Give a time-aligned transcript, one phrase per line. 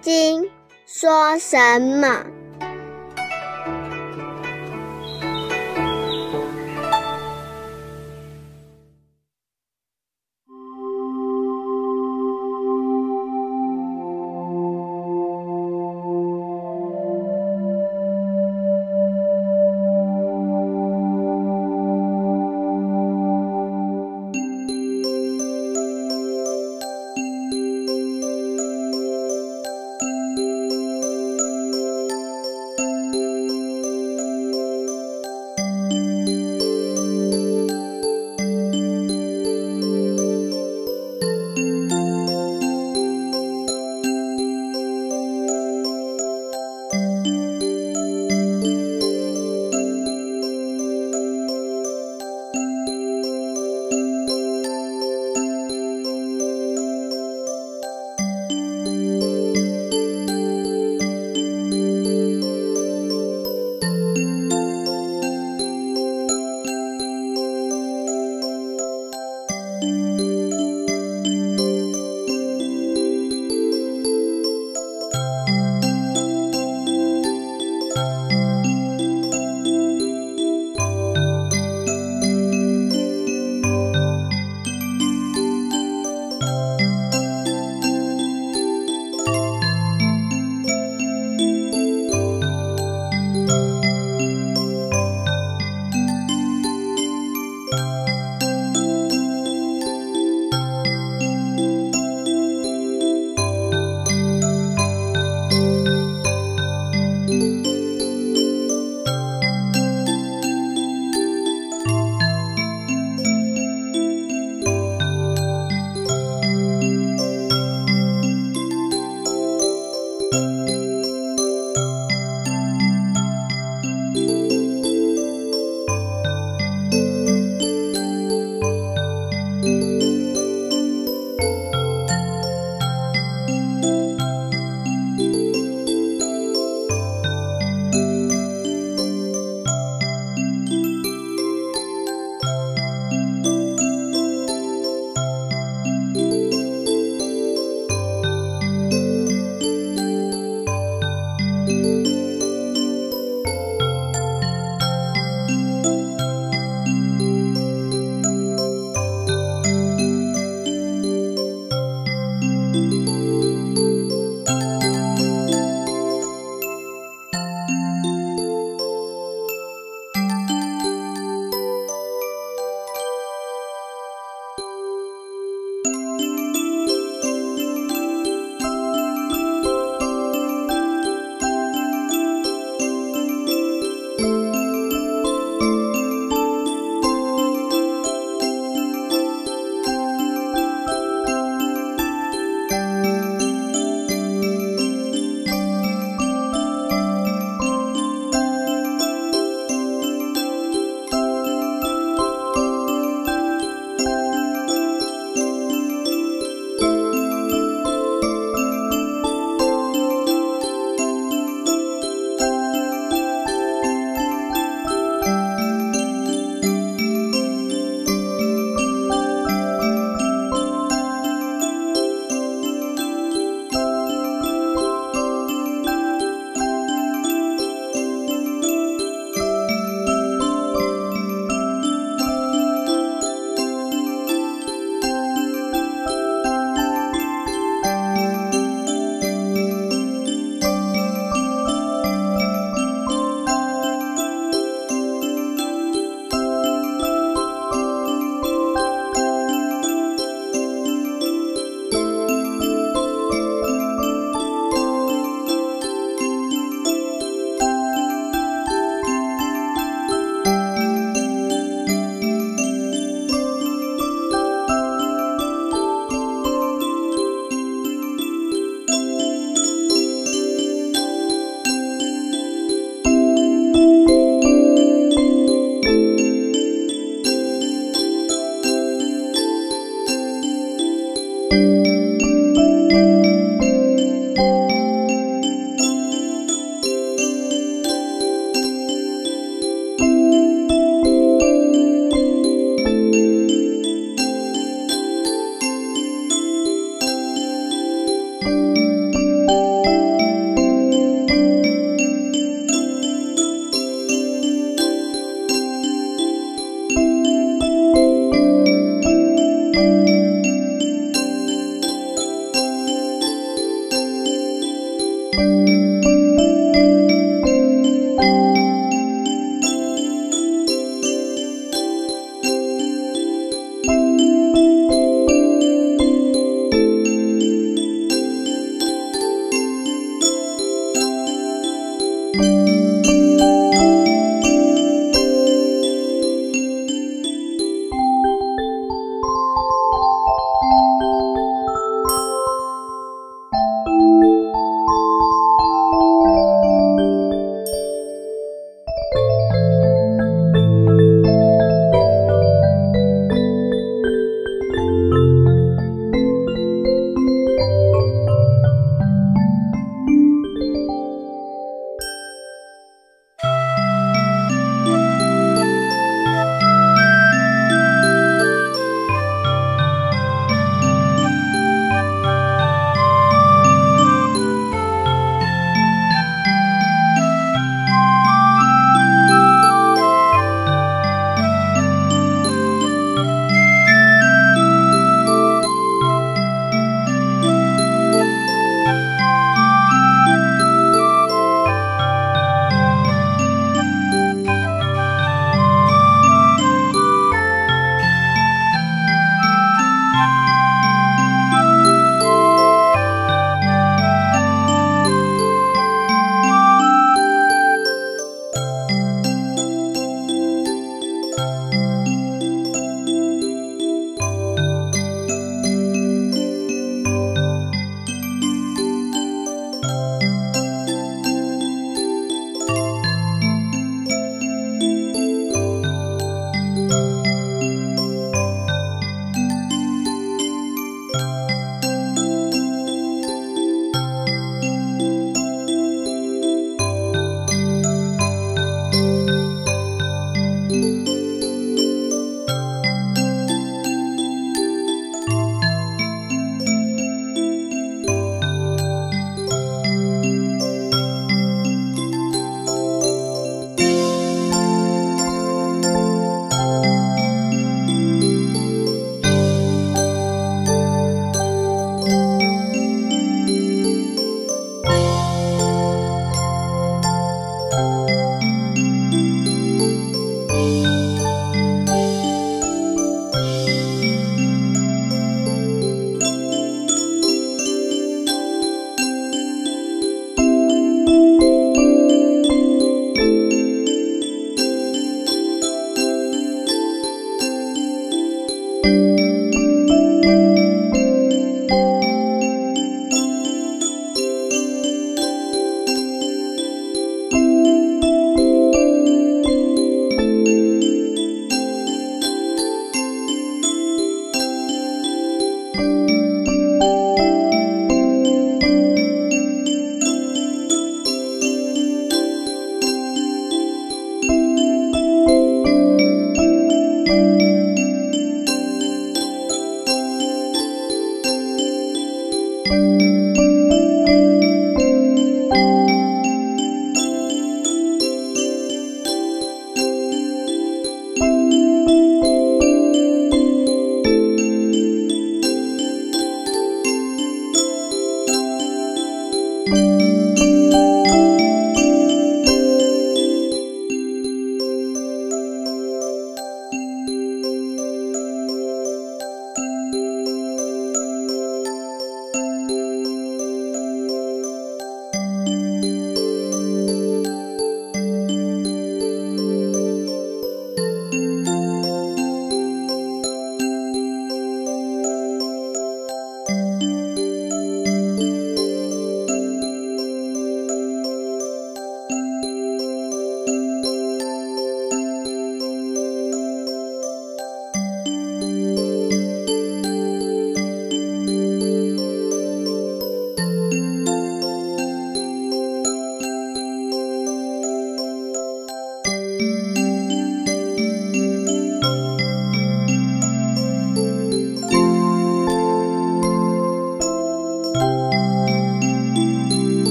[0.00, 0.48] 金
[0.86, 2.24] 说什么？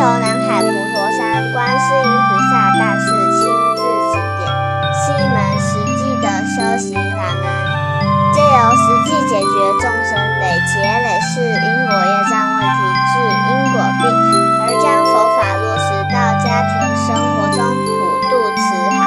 [0.00, 3.04] 由南海普陀山观世音菩萨大士
[3.36, 3.44] 亲
[3.76, 4.48] 自指点，
[4.96, 5.68] 是一门实
[6.00, 7.44] 际的修行法门，
[8.32, 8.48] 借由
[8.80, 12.80] 实际解决众生累劫累世因果业障问题，
[13.12, 13.12] 治
[13.44, 14.08] 因果病，
[14.62, 17.86] 而将佛法落实到家庭生活中，普
[18.30, 18.58] 渡慈
[18.96, 18.98] 航。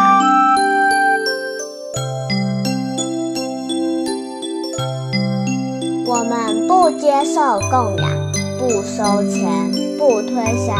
[6.06, 6.32] 我们
[6.68, 7.36] 不接受
[7.72, 8.06] 供养，
[8.60, 9.42] 不收钱，
[10.06, 10.74] 不推销，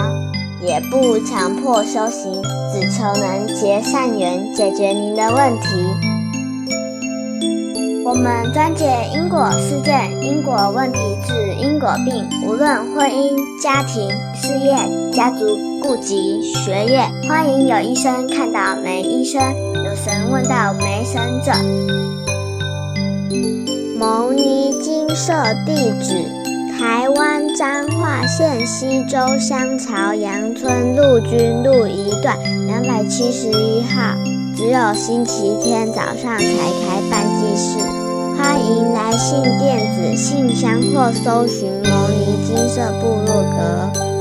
[0.62, 5.68] 也不强迫修行，只求能结善缘，解决您的问题。
[8.04, 14.76] 我们专解因果事件、因果问题，治因果病，无论婚姻、家庭、事业、
[15.14, 19.42] 家族、顾及、学业，欢迎有医生看到没医生，
[19.86, 21.54] 有神问到没神者。
[23.98, 25.32] 牟尼金色
[25.66, 26.26] 地址：
[26.80, 34.16] 台湾彰化县西周乡朝阳村陆军路一段两百七十一号。
[34.56, 37.80] 只有星期天早上才开办祭事，
[38.38, 44.13] 欢迎来信电子信箱或搜寻牟尼金色部落格。